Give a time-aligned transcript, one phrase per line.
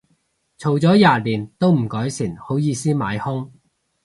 [0.57, 3.51] 嘈咗廿年都唔改善，好意思買兇